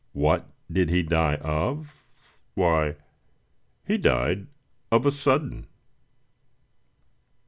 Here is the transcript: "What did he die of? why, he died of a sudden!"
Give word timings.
"What 0.13 0.47
did 0.71 0.89
he 0.89 1.03
die 1.03 1.35
of? 1.41 2.07
why, 2.55 2.95
he 3.85 3.99
died 3.99 4.47
of 4.91 5.05
a 5.05 5.11
sudden!" 5.11 5.67